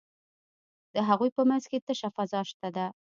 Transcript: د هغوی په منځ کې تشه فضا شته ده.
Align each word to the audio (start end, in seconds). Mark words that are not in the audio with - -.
د 0.93 0.95
هغوی 1.09 1.29
په 1.37 1.41
منځ 1.49 1.63
کې 1.71 1.83
تشه 1.87 2.09
فضا 2.15 2.41
شته 2.49 2.69
ده. 2.75 2.85